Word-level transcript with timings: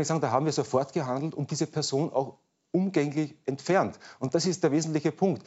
kann 0.00 0.02
ich 0.02 0.08
sagen, 0.08 0.20
da 0.22 0.30
haben 0.30 0.46
wir 0.46 0.52
sofort 0.52 0.94
gehandelt 0.94 1.34
und 1.34 1.50
diese 1.50 1.66
Person 1.66 2.10
auch 2.10 2.38
umgänglich 2.72 3.36
entfernt. 3.44 3.98
Und 4.18 4.34
das 4.34 4.46
ist 4.46 4.62
der 4.62 4.72
wesentliche 4.72 5.12
Punkt. 5.12 5.38